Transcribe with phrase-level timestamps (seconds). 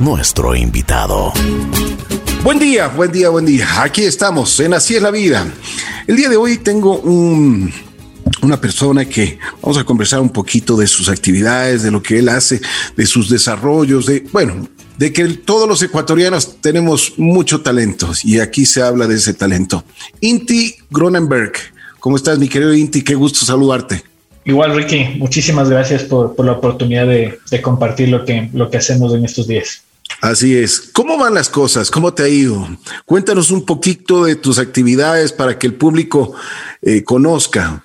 [0.00, 1.34] nuestro invitado.
[2.42, 3.82] Buen día, buen día, buen día.
[3.82, 5.46] Aquí estamos en Así es la vida.
[6.06, 7.70] El día de hoy tengo un,
[8.40, 12.30] una persona que vamos a conversar un poquito de sus actividades, de lo que él
[12.30, 12.62] hace,
[12.96, 18.64] de sus desarrollos, de, bueno, de que todos los ecuatorianos tenemos mucho talento y aquí
[18.64, 19.84] se habla de ese talento.
[20.22, 21.52] Inti Gronenberg,
[22.00, 23.02] ¿cómo estás mi querido Inti?
[23.02, 24.11] Qué gusto saludarte.
[24.44, 29.24] Igual, Ricky, muchísimas gracias por, la oportunidad de, compartir lo que, lo que hacemos en
[29.24, 29.82] estos días.
[30.20, 30.90] Así es.
[30.92, 31.90] ¿Cómo van las cosas?
[31.90, 32.68] ¿Cómo te ha ido?
[33.04, 36.34] Cuéntanos un poquito de tus actividades para que el público
[36.80, 37.82] eh, conozca.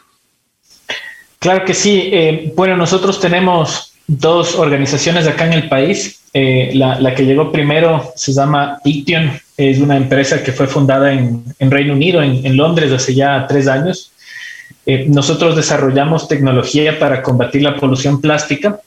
[1.40, 2.10] Claro que sí.
[2.12, 6.20] Eh, bueno, nosotros tenemos dos organizaciones acá en el país.
[6.34, 11.44] Eh, la, que llegó primero se llama Iction, es una empresa que fue fundada en,
[11.60, 14.12] Reino Unido, en Londres, hace ya tres años.
[14.90, 18.80] Eh, nosotros desarrollamos tecnología para combatir la polución plástica.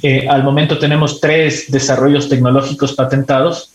[0.00, 3.72] Eh, al momento tenemos tres desarrollos tecnológicos patentados.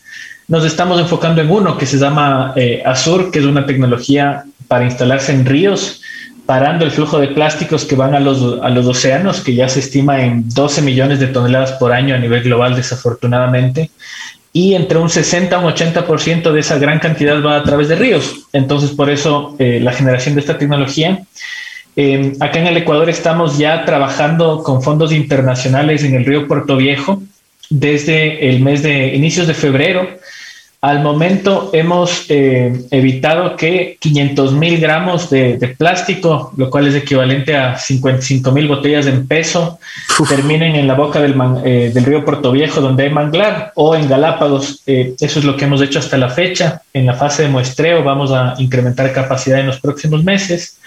[0.48, 4.86] Nos estamos enfocando en uno que se llama eh, Azur, que es una tecnología para
[4.86, 6.02] instalarse en ríos,
[6.46, 9.82] parando el flujo de plásticos que van a los, a los océanos, que ya se
[9.82, 13.92] estima en 12 millones de toneladas por año a nivel global, desafortunadamente
[14.54, 17.96] y entre un 60 a un 80% de esa gran cantidad va a través de
[17.96, 18.46] ríos.
[18.54, 21.24] Entonces, por eso eh, la generación de esta tecnología.
[21.96, 26.78] Eh, acá en el Ecuador estamos ya trabajando con fondos internacionales en el río Puerto
[26.78, 27.22] Viejo
[27.70, 30.08] desde el mes de inicios de febrero
[30.84, 37.56] al momento hemos eh, evitado que 500 mil gramos de, plástico, lo cual es equivalente
[37.56, 39.80] a 55 mil botellas en peso,
[40.28, 44.10] terminen en la boca del, eh, del, río Puerto Viejo, donde hay manglar, o en
[44.10, 44.82] Galápagos.
[44.86, 46.82] Eh, eso es lo que hemos hecho hasta la fecha.
[46.92, 50.80] En la fase de muestreo vamos a incrementar capacidad en los próximos meses.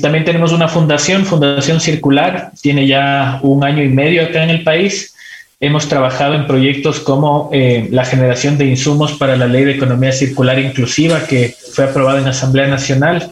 [0.00, 4.64] también tenemos una fundación, Fundación Circular, tiene ya un año y medio acá en el
[4.64, 5.12] país
[5.58, 10.12] Hemos trabajado en proyectos como eh, la generación de insumos para la Ley de Economía
[10.12, 13.30] Circular Inclusiva, que fue aprobada en Asamblea Nacional.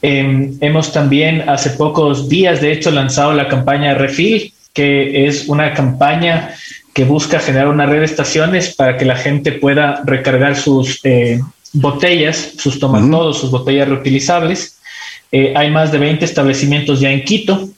[0.00, 5.74] Em, hemos también hace pocos días, de hecho, lanzado la campaña Refill, que es una
[5.74, 6.54] campaña
[6.94, 11.38] que busca generar una red de estaciones para que la gente pueda recargar sus eh,
[11.74, 14.78] botellas, sus tomatodos, sus botellas reutilizables.
[15.30, 17.68] Eh, hay más de 20 establecimientos ya en Quito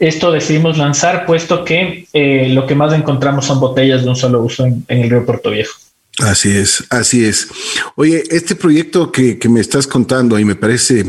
[0.00, 4.42] esto decidimos lanzar puesto que eh, lo que más encontramos son botellas de un solo
[4.42, 5.78] uso en, el río Puerto Viejo.
[6.18, 7.48] Así es, así es.
[7.94, 11.04] Oye, este proyecto que, me estás contando y me parece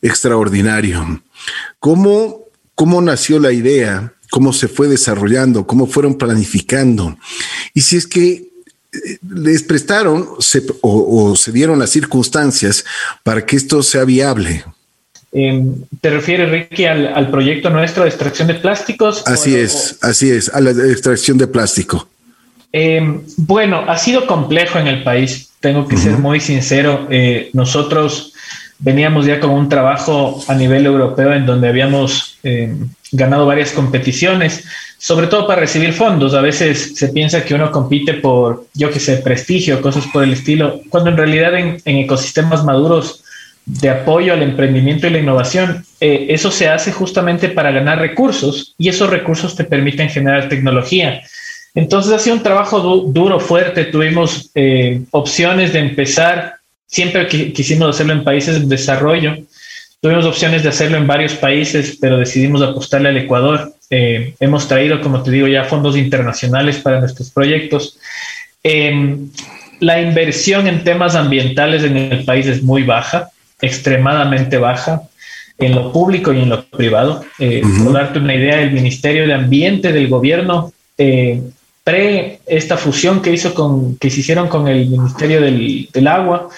[0.00, 1.22] extraordinario.
[1.78, 2.44] ¿Cómo,
[2.74, 4.14] ¿Cómo nació la idea?
[4.30, 5.66] ¿Cómo se fue desarrollando?
[5.66, 7.18] ¿Cómo fueron planificando?
[7.74, 10.28] Y si es que eh, les prestaron
[10.80, 12.84] o se dieron las circunstancias
[13.22, 14.64] para que esto sea viable.
[15.36, 19.24] Em, ¿Te refieres, Ricky, al, proyecto nuestro de extracción de plásticos?
[19.26, 22.08] Así es, así es, a la extracción de plástico.
[22.70, 27.08] Em, bueno, ha sido complejo en el país, tengo que ser muy sincero.
[27.10, 28.32] Eh, nosotros
[28.78, 34.62] veníamos ya con un trabajo a nivel europeo en donde habíamos em, ganado varias competiciones,
[34.98, 36.34] sobre todo para recibir fondos.
[36.34, 40.32] A veces se piensa que uno compite por, yo que sé, prestigio, cosas por el
[40.32, 43.23] estilo, cuando en realidad en ecosistemas maduros
[43.66, 48.74] de apoyo al emprendimiento y la innovación, eh, eso se hace justamente para ganar recursos
[48.76, 51.22] y esos recursos te permiten generar tecnología.
[51.74, 53.86] Entonces ha sido un trabajo duro, fuerte.
[53.86, 59.36] Tuvimos eh, opciones de empezar, siempre quisimos hacerlo en países de desarrollo.
[60.00, 63.74] Tuvimos opciones de hacerlo en varios países, pero decidimos apostarle al Ecuador.
[63.90, 67.98] Eh, hemos traído, como te digo, ya fondos internacionales para nuestros proyectos.
[68.62, 69.30] Em,
[69.80, 73.30] la inversión en temas ambientales en el país es muy baja
[73.64, 75.02] extremadamente baja
[75.58, 77.22] en lo público y en lo privado.
[77.38, 81.40] Eh, por darte una idea, el Ministerio de Ambiente del gobierno, eh,
[81.82, 86.50] pre esta fusión que, hizo con, que se hicieron con el Ministerio del, Agua,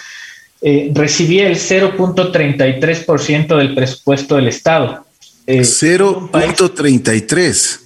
[0.62, 5.04] eh, recibía el 0.33% del presupuesto del Estado.
[5.46, 7.80] 0.33.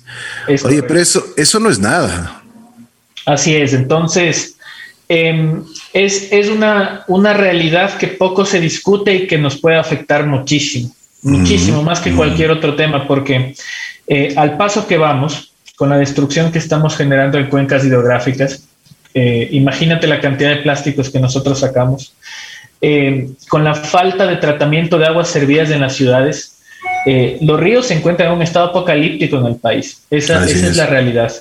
[0.64, 2.42] Oye, pero eso, eso no es nada.
[3.26, 3.74] Así es.
[3.74, 4.56] Entonces,
[5.12, 10.94] Em, es, una, una, realidad que poco se discute y que nos puede afectar muchísimo,
[11.22, 13.56] muchísimo, más que cualquier otro tema, porque
[14.06, 18.68] eh, al paso que vamos, con la destrucción que estamos generando en cuencas hidrográficas,
[19.12, 22.14] eh, imagínate la cantidad de plásticos que nosotros sacamos,
[22.80, 26.62] em, con la falta de tratamiento de aguas servidas en las ciudades,
[27.04, 30.02] eh, los ríos se encuentran en un estado apocalíptico en el país.
[30.08, 30.76] Esa, es.
[30.76, 31.32] la realidad.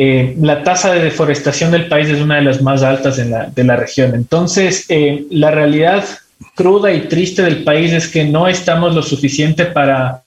[0.00, 3.76] Eh, la tasa de deforestación del país es una de las más altas de la
[3.76, 4.14] región.
[4.14, 6.04] Entonces, eh, la realidad
[6.54, 10.22] cruda y triste del país es que no estamos lo suficiente para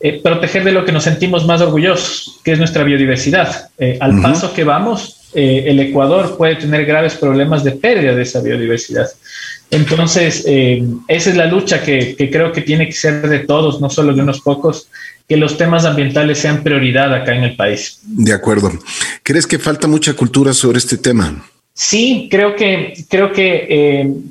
[0.00, 3.70] eh, proteger de lo que nos sentimos más orgullosos, que es nuestra biodiversidad.
[3.78, 8.40] Eh, al paso que vamos, el Ecuador puede tener graves problemas de pérdida de esa
[8.40, 9.06] biodiversidad.
[9.70, 13.90] Entonces, esa es la lucha que, que, creo que tiene que ser de todos, no
[13.90, 14.88] solo de unos pocos,
[15.28, 18.00] que los temas ambientales sean prioridad acá en el país.
[18.02, 18.72] De acuerdo.
[19.22, 21.44] ¿Crees que falta mucha cultura sobre este tema?
[21.74, 24.24] Sí, creo que, creo que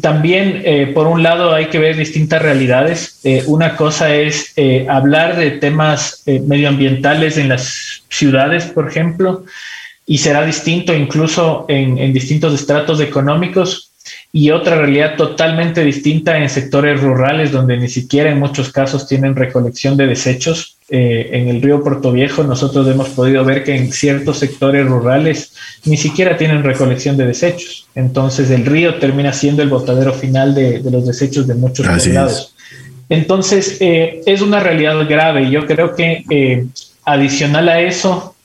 [0.00, 3.20] también, eh, por un lado, hay que ver distintas realidades.
[3.24, 9.44] Eh, una cosa es eh, hablar de temas medioambientales en las ciudades, por ejemplo,
[10.06, 13.85] y será distinto incluso en, en distintos estratos económicos
[14.32, 19.34] y otra realidad totalmente distinta en sectores rurales donde ni siquiera en muchos casos tienen
[19.34, 20.76] recolección de desechos.
[20.88, 25.52] Eh, en el río Puerto Viejo nosotros hemos podido ver que en ciertos sectores rurales
[25.84, 27.88] ni siquiera tienen recolección de desechos.
[27.94, 32.54] Entonces el río termina siendo el botadero final de, los desechos de muchos poblados.
[33.08, 36.66] Entonces eh, es una realidad grave y yo creo que eh,
[37.04, 38.35] adicional a eso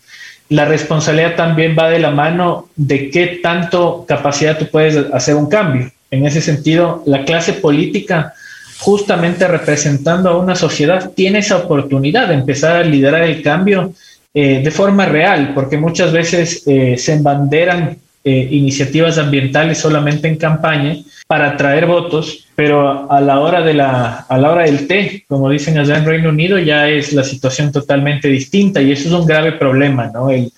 [0.52, 5.48] la responsabilidad también va de la mano de qué tanto capacidad tú puedes hacer un
[5.48, 5.90] cambio.
[6.12, 8.34] En ese sentido, la clase política,
[8.80, 13.94] justamente representando a una sociedad, tiene esa oportunidad de empezar a liderar el cambio
[14.34, 20.38] eh, de forma real, porque muchas veces eh, se embanderan eh, iniciativas ambientales solamente en
[20.38, 20.98] campaña
[21.28, 25.50] para atraer votos, pero a la hora de la a la hora del té, como
[25.50, 29.26] dicen allá en Reino Unido, ya es la situación totalmente distinta y eso es un
[29.26, 30.30] grave problema, ¿no?
[30.30, 30.52] El,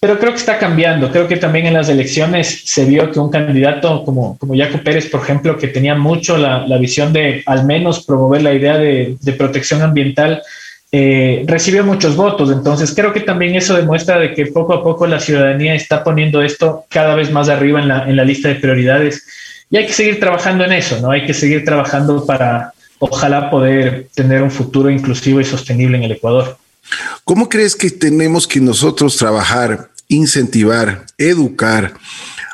[0.00, 1.12] pero creo que está cambiando.
[1.12, 5.08] Creo que también en las elecciones se vio que un candidato como, como Jaco Pérez,
[5.08, 9.16] por ejemplo, que tenía mucho la, la visión de al menos promover la idea de,
[9.20, 10.42] de protección ambiental,
[10.94, 12.52] eh, recibió muchos votos.
[12.52, 16.42] Entonces creo que también eso demuestra de que poco a poco la ciudadanía está poniendo
[16.42, 19.24] esto cada vez más arriba en la, en la lista de prioridades.
[19.70, 21.10] Y hay que seguir trabajando en eso, ¿no?
[21.10, 26.12] Hay que seguir trabajando para, ojalá, poder tener un futuro inclusivo y sostenible en el
[26.12, 26.58] Ecuador.
[27.24, 31.94] ¿Cómo crees que tenemos que nosotros trabajar, incentivar, educar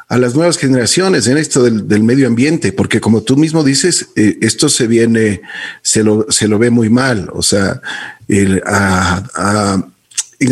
[0.08, 4.38] a las nuevas generaciones en esto del, medio ambiente, porque como tú mismo dices, eh,
[4.40, 5.42] esto se viene,
[5.82, 7.82] se lo, se lo ve muy mal, o sea,
[8.28, 8.62] en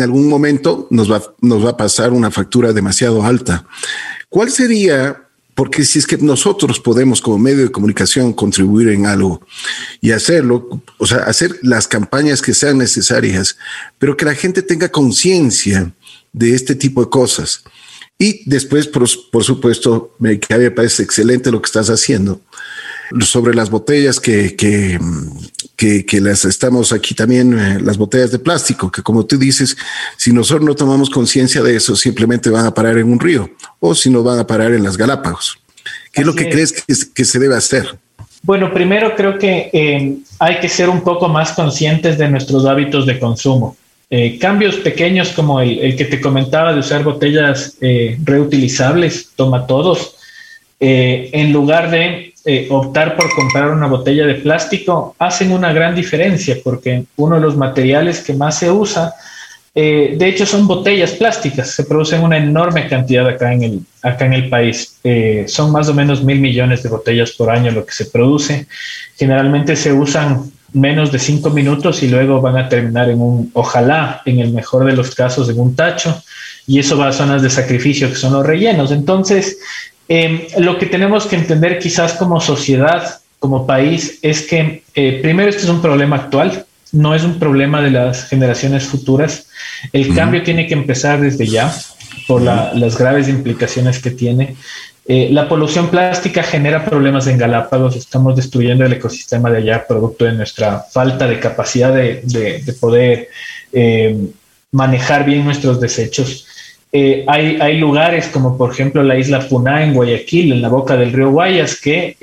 [0.01, 3.65] algún momento nos va, nos va a pasar una factura demasiado alta.
[4.29, 5.27] ¿Cuál sería
[5.57, 9.41] porque si es que nosotros podemos como medio de comunicación contribuir en algo
[10.01, 13.57] y hacerlo, o sea, hacer las campañas que sean necesarias,
[13.97, 15.91] pero que la gente tenga conciencia
[16.31, 17.63] de este tipo de cosas.
[18.19, 22.39] Y después, por, supuesto, me, que me parece excelente lo que estás haciendo
[23.21, 24.99] sobre las botellas que, que,
[25.77, 29.77] que, las estamos aquí también, eh, las botellas de plástico, que como tú dices,
[30.17, 33.95] si nosotros no tomamos conciencia de eso, simplemente van a parar en un río o
[33.95, 35.57] si no van a parar en las Galápagos.
[36.11, 36.73] ¿Qué es lo que crees
[37.13, 37.95] que, se debe hacer?
[38.41, 43.05] Bueno, primero creo que eh, hay que ser un poco más conscientes de nuestros hábitos
[43.05, 43.77] de consumo.
[44.09, 50.15] Eh, cambios pequeños como el, que te comentaba de usar botellas eh, reutilizables, toma todos,
[50.79, 52.33] eh, en lugar de
[52.69, 57.57] optar por comprar una botella de plástico, hacen una gran diferencia porque uno de los
[57.57, 59.13] materiales que más se usa,
[59.75, 64.33] de hecho, son botellas plásticas, se producen una enorme cantidad acá en el, acá en
[64.33, 64.97] el país.
[65.47, 68.65] son más o menos mil millones de botellas por año lo que se produce.
[69.17, 74.21] Generalmente se usan menos de cinco minutos y luego van a terminar en un, ojalá,
[74.25, 76.23] en el mejor de los casos, en un tacho.
[76.65, 78.91] Y eso va a zonas de sacrificio que son los rellenos.
[78.91, 79.57] Entonces,
[80.07, 85.49] em, lo que tenemos que entender quizás como sociedad, como país, es que eh, primero
[85.49, 89.47] este es un problema actual, no es un problema de las generaciones futuras.
[89.91, 91.73] El cambio tiene que empezar desde ya
[92.27, 94.55] por las graves implicaciones que tiene.
[95.09, 100.25] Eh, la polución plástica genera problemas en Galápagos, estamos destruyendo el ecosistema de allá producto
[100.25, 103.29] de nuestra falta de capacidad de, poder
[103.71, 104.17] eh,
[104.71, 106.46] manejar bien nuestros desechos.
[106.91, 110.95] Eh, hay, hay, lugares como por ejemplo la isla Puná en Guayaquil, en la boca
[110.95, 112.15] del río Guayas, que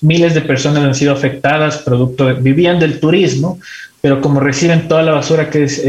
[0.00, 3.58] miles de personas han sido afectadas, producto vivían del turismo,
[4.00, 5.84] pero como reciben toda la basura que es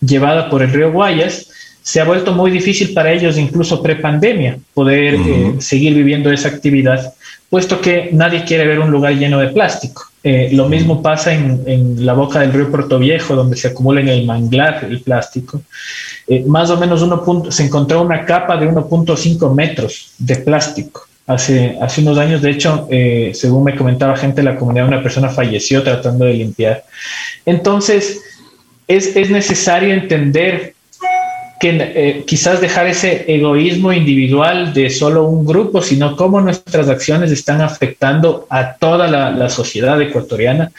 [0.00, 1.48] llevada por el río Guayas,
[1.82, 7.12] se ha vuelto muy difícil para ellos, incluso pre-pandemia, poder eh, seguir viviendo esa actividad,
[7.50, 10.04] puesto que nadie quiere ver un lugar lleno de plástico.
[10.24, 14.08] Eh, lo mismo pasa en, la boca del río Puerto Viejo, donde se acumula en
[14.08, 15.62] el manglar el plástico.
[16.28, 21.06] Eh, más o menos uno se encontró una capa de 1.5 metros de plástico.
[21.26, 22.88] Hace, hace unos años, de hecho,
[23.32, 26.84] según me comentaba gente de la comunidad, una persona falleció tratando de limpiar.
[27.46, 28.20] Entonces,
[28.88, 30.71] es, es necesario entender
[31.62, 37.30] que eh, quizás dejar ese egoísmo individual de solo un grupo, sino cómo nuestras acciones
[37.30, 40.72] están afectando a toda la, sociedad ecuatoriana.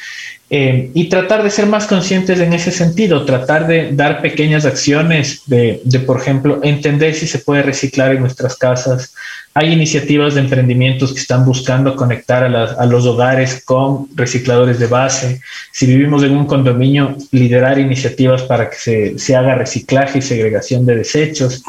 [0.55, 5.41] Eh, y tratar de ser más conscientes en ese sentido, tratar de dar pequeñas acciones
[5.48, 9.15] de, por ejemplo, entender si se puede reciclar en nuestras casas.
[9.55, 15.41] Hay iniciativas de emprendimientos que están buscando conectar a, los hogares con recicladores de base.
[15.72, 20.86] Si vivimos en un condominio, liderar iniciativas para que se, se haga reciclaje y segregación
[20.86, 21.63] de desechos.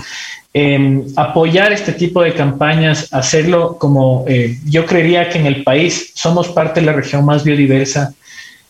[0.52, 6.12] Em, apoyar este tipo de campañas, hacerlo como eh, yo creería que en el país
[6.14, 8.14] somos parte de la región más biodiversa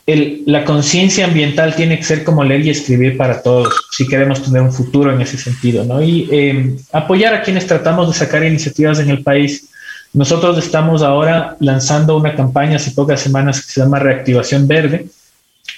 [0.07, 4.61] la conciencia ambiental tiene que ser como leer y escribir para todos, si queremos tener
[4.61, 6.03] un futuro en ese sentido, ¿no?
[6.03, 9.69] Y em, apoyar a quienes tratamos de sacar iniciativas en el país.
[10.13, 15.07] Nosotros estamos ahora lanzando una campaña hace pocas semanas que se llama Reactivación Verde,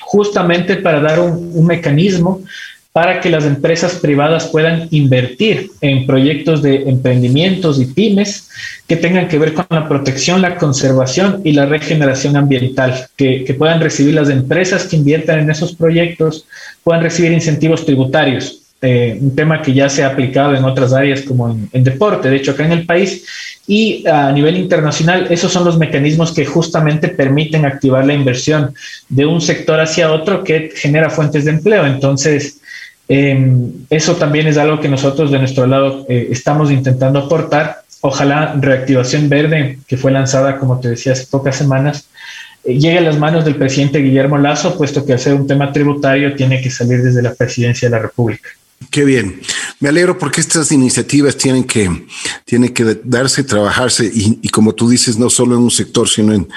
[0.00, 2.42] justamente para dar un mecanismo
[2.96, 8.48] para que las empresas privadas puedan invertir en proyectos de emprendimientos y pymes
[8.88, 13.82] que tengan que ver con la protección, la conservación y la regeneración ambiental, que, puedan
[13.82, 16.46] recibir las empresas que inviertan en esos proyectos,
[16.82, 21.20] puedan recibir incentivos tributarios, eh, un tema que ya se ha aplicado en otras áreas
[21.20, 23.26] como en, en, deporte, de hecho acá en el país,
[23.66, 28.74] y a nivel internacional, esos son los mecanismos que justamente permiten activar la inversión
[29.10, 31.84] de un sector hacia otro que genera fuentes de empleo.
[31.84, 32.60] Entonces,
[33.08, 37.82] Em, eso también es algo que nosotros de nuestro lado eh, estamos intentando aportar.
[38.00, 42.08] Ojalá Reactivación Verde, que fue lanzada, como te decía, hace pocas semanas,
[42.64, 45.72] eh, llegue a las manos del presidente Guillermo Lazo, puesto que al ser un tema
[45.72, 48.50] tributario tiene que salir desde la presidencia de la República.
[48.90, 49.40] Qué bien.
[49.80, 52.06] Me alegro porque estas iniciativas tienen que,
[52.44, 56.48] tienen que darse, trabajarse y, como tú dices, no solo en un sector, sino en,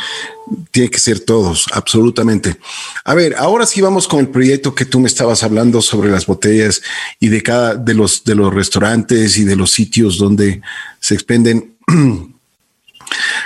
[0.71, 2.57] tiene que ser todos, absolutamente.
[3.03, 6.25] A ver, ahora sí vamos con el proyecto que tú me estabas hablando sobre las
[6.25, 6.81] botellas
[7.19, 10.61] y de cada, de los, de los restaurantes y de los sitios donde
[10.99, 11.73] se expenden.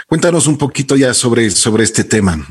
[0.08, 2.46] Cuéntanos un poquito ya sobre, sobre este tema.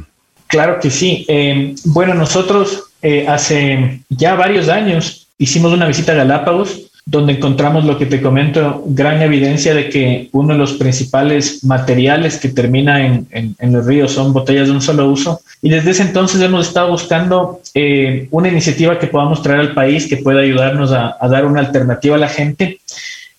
[0.47, 1.25] Claro que sí.
[1.29, 7.85] Eh, bueno, nosotros eh, hace ya varios años hicimos una visita a Galápagos donde encontramos
[7.85, 13.05] lo que te comento, gran evidencia de que uno de los principales materiales que termina
[13.05, 15.41] en, los ríos son botellas de un solo uso.
[15.61, 20.07] Y desde ese entonces hemos estado buscando eh, una iniciativa que podamos traer al país
[20.07, 22.79] que pueda ayudarnos a, dar una alternativa a la gente.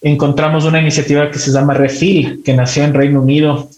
[0.02, 3.70] Encontramos una iniciativa que se llama Refill, que nació en Reino Unido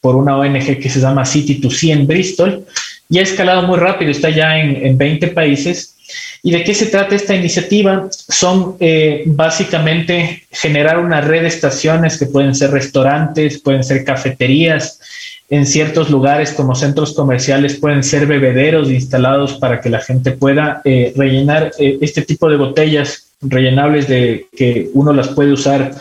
[0.00, 2.64] por una ONG que se llama City to Sea en Bristol
[3.08, 5.96] y ha escalado muy rápido, está ya en, en 20 países
[6.42, 8.08] ¿Y de qué se trata esta iniciativa?
[8.10, 15.00] Son eh, básicamente generar una red de estaciones que pueden ser restaurantes, pueden ser cafeterías,
[15.48, 20.80] en ciertos lugares como centros comerciales pueden ser bebederos instalados para que la gente pueda
[20.84, 25.92] eh, rellenar eh, este tipo de botellas rellenables de que uno las puede usar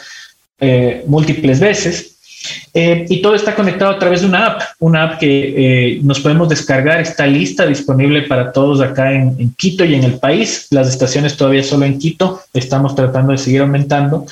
[1.05, 2.14] múltiples veces
[2.73, 6.19] eh, y todo está conectado a través de una app, una app que eh, nos
[6.19, 10.67] podemos descargar, está lista, disponible para todos acá en, Quito y en el país.
[10.71, 14.25] Las estaciones todavía solo en Quito, estamos tratando de seguir aumentando.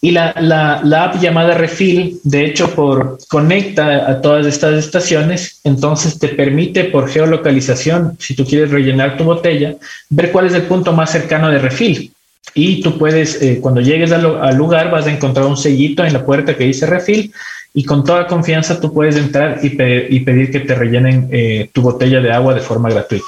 [0.00, 6.18] Y la, la, app llamada Refill, de hecho, por, conecta a todas estas estaciones, entonces
[6.18, 9.76] te permite por geolocalización, si tú quieres rellenar tu botella,
[10.10, 12.13] ver cuál es el punto más cercano de Refill.
[12.54, 16.12] Y tú puedes, eh, cuando llegues al, al, lugar, vas a encontrar un sellito en
[16.12, 17.32] la puerta que dice Refill
[17.76, 22.20] y con toda confianza tú puedes entrar y, pedir que te rellenen eh, tu botella
[22.20, 23.26] de agua de forma gratuita.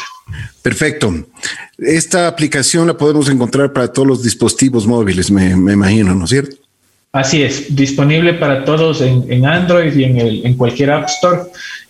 [0.62, 1.12] Perfecto.
[1.76, 6.56] Esta aplicación la podemos encontrar para todos los dispositivos móviles, me, imagino, ¿no es cierto?
[7.10, 11.42] Así es, disponible para todos en, Android y en, el, en, cualquier App Store.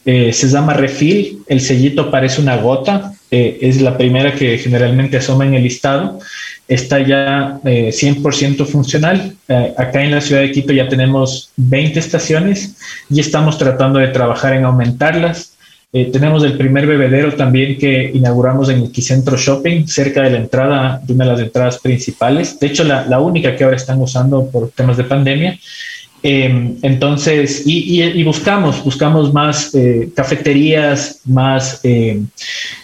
[0.06, 5.16] Eh, se llama Refill, el sellito parece una gota, eh, es la primera que generalmente
[5.16, 6.20] asoma en el listado
[6.68, 9.34] está ya 100% eh, funcional.
[9.48, 12.76] Eh, acá en la ciudad de Quito ya tenemos 20 estaciones
[13.08, 15.52] y estamos tratando de trabajar en aumentarlas.
[15.92, 20.38] Eh, tenemos el primer bebedero también que inauguramos en el Quicentro Shopping, cerca de la
[20.38, 22.58] entrada, de una de las entradas principales.
[22.58, 25.58] De hecho, la, la única que ahora están usando por temas de pandemia.
[26.28, 32.20] Em, entonces, y, buscamos, buscamos más eh, cafeterías, más eh,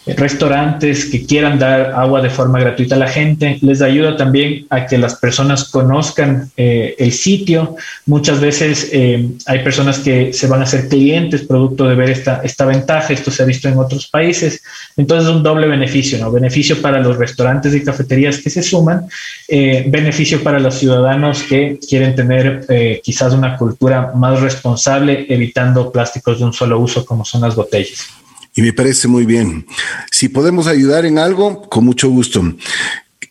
[0.07, 3.59] restaurantes que quieran dar agua de forma gratuita a la gente.
[3.61, 7.77] Les ayuda también a que las personas conozcan eh, el sitio.
[8.07, 12.41] Muchas veces em, hay personas que se van a hacer clientes producto de ver esta,
[12.43, 13.13] esta ventaja.
[13.13, 14.63] Esto se ha visto en otros países.
[14.97, 16.33] Entonces, es un doble beneficio, ¿no?
[16.33, 19.07] Beneficio para los restaurantes y cafeterías que se suman,
[19.49, 26.45] beneficio para los ciudadanos que quieren tener quizás una cultura más responsable, evitando plásticos de
[26.45, 28.22] un solo uso como son las botellas.
[28.55, 29.67] Y me parece muy bien.
[30.11, 32.43] Si podemos ayudar en algo, con mucho gusto.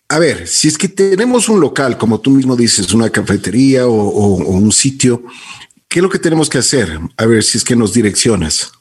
[0.09, 3.93] A ver, si es que tenemos un local, como tú mismo dices, una cafetería o,
[3.93, 5.23] un sitio,
[5.87, 6.99] ¿qué es lo que tenemos que hacer?
[7.17, 8.71] A ver si es que nos direccionas.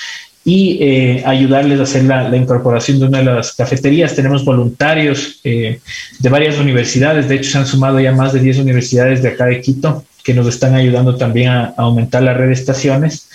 [0.45, 4.15] y eh, ayudarles a hacer la, incorporación de una de las cafeterías.
[4.15, 9.23] Tenemos voluntarios de varias universidades, de hecho se han sumado ya más de 10 universidades
[9.23, 12.53] de acá de Quito que nos están ayudando también a, a aumentar la red de
[12.53, 13.29] estaciones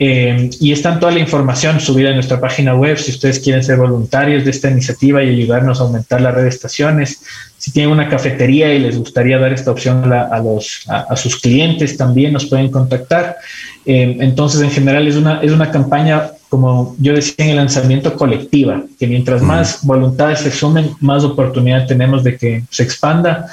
[0.00, 3.78] eh, y está toda la información subida en nuestra página web si ustedes quieren ser
[3.78, 7.20] voluntarios de esta iniciativa y ayudarnos a aumentar la red de estaciones.
[7.56, 11.96] Si tienen una cafetería y les gustaría dar esta opción a, los, a, sus clientes,
[11.96, 13.38] también nos pueden contactar.
[13.84, 18.14] Eh, entonces, en general, es una, es una campaña, como yo decía en el lanzamiento,
[18.14, 23.46] colectiva, que mientras más voluntades se sumen, más oportunidad tenemos de que se expanda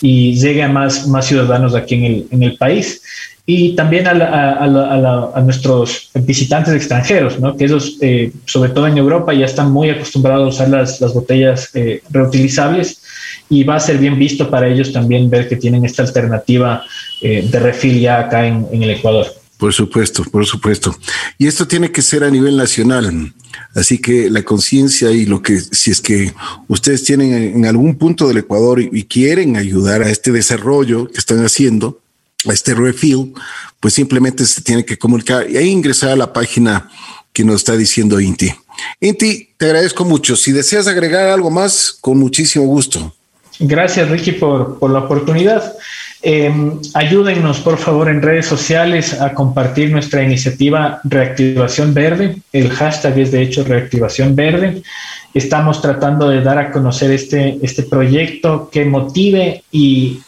[0.00, 3.00] y llegue a más, más ciudadanos aquí en el, en el país
[3.44, 7.56] y también a, nuestros visitantes extranjeros, ¿no?
[7.56, 11.12] que ellos, eh, sobre todo en Europa, ya están muy acostumbrados a usar las, las
[11.12, 13.02] botellas eh, reutilizables
[13.48, 16.84] y va a ser bien visto para ellos también ver que tienen esta alternativa
[17.20, 19.26] eh, de refil ya acá en, en el Ecuador.
[19.62, 20.96] Por supuesto, por supuesto.
[21.38, 23.32] Y esto tiene que ser a nivel nacional.
[23.74, 26.32] Así que la conciencia y lo que, si es que
[26.66, 31.44] ustedes tienen en algún punto del Ecuador y, quieren ayudar a este desarrollo que están
[31.44, 32.01] haciendo, a
[32.44, 33.32] este refill,
[33.80, 36.90] pues simplemente se tiene que comunicar ahí ingresar a la página
[37.32, 38.52] que nos está diciendo Inti.
[39.00, 40.36] Inti, te agradezco mucho.
[40.36, 43.14] Si deseas agregar algo más, con muchísimo gusto.
[43.58, 45.74] Gracias, Ricky, por, por la oportunidad.
[46.22, 46.52] Eh,
[46.94, 52.36] ayúdennos, por favor, en redes sociales a compartir nuestra iniciativa Reactivación Verde.
[52.52, 54.82] El hashtag es, de hecho, Reactivación Verde.
[55.34, 60.20] Estamos tratando de dar a conocer este, este proyecto que motive y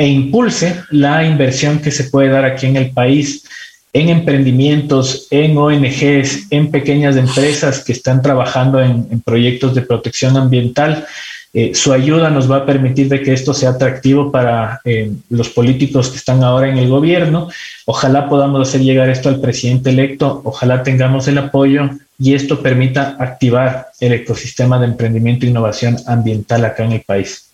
[0.00, 3.44] e impulse la inversión que se puede dar aquí en el país
[3.92, 11.06] en emprendimientos, en ONGs, en pequeñas empresas que están trabajando en, proyectos de protección ambiental.
[11.52, 15.50] Eh, su ayuda nos va a permitir de que esto sea atractivo para eh, los
[15.50, 17.50] políticos que están ahora en el gobierno.
[17.84, 23.16] Ojalá podamos hacer llegar esto al presidente electo, ojalá tengamos el apoyo y esto permita
[23.18, 27.50] activar el ecosistema de emprendimiento e innovación ambiental acá en el país.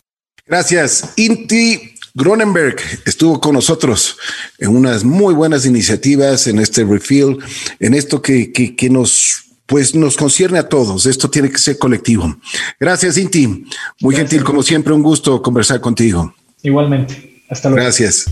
[0.46, 1.12] Gracias.
[1.16, 4.16] Inti Gronenberg estuvo con nosotros
[4.58, 7.38] en unas muy buenas iniciativas en este refill,
[7.78, 11.04] en esto que, que, nos pues nos concierne a todos.
[11.04, 12.34] Esto tiene que ser colectivo.
[12.80, 13.66] Gracias, Inti.
[14.00, 16.34] Muy gentil, como siempre, un gusto conversar contigo.
[16.62, 17.42] Igualmente.
[17.50, 17.84] Hasta luego.
[17.84, 18.24] Gracias.